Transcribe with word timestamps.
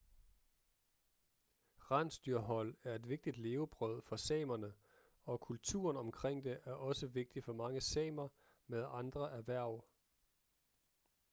rensdyrhold 1.91 2.75
er 2.83 2.95
et 2.95 3.09
vigtigt 3.09 3.37
levebrød 3.37 4.01
for 4.01 4.15
samerne 4.15 4.73
og 5.25 5.39
kulturen 5.39 5.97
omkring 5.97 6.43
det 6.43 6.59
er 6.65 6.73
også 6.73 7.07
vigtig 7.07 7.43
for 7.43 7.53
mange 7.53 7.81
samer 7.81 8.27
med 8.67 8.85
andre 8.91 9.31
erhverv 9.31 9.83